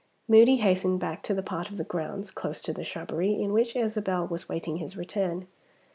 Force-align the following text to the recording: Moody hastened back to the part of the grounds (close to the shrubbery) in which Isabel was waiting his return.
Moody 0.27 0.55
hastened 0.55 0.99
back 0.99 1.21
to 1.21 1.35
the 1.35 1.43
part 1.43 1.69
of 1.69 1.77
the 1.77 1.83
grounds 1.83 2.31
(close 2.31 2.59
to 2.63 2.73
the 2.73 2.83
shrubbery) 2.83 3.35
in 3.39 3.53
which 3.53 3.75
Isabel 3.75 4.25
was 4.25 4.49
waiting 4.49 4.77
his 4.77 4.97
return. 4.97 5.45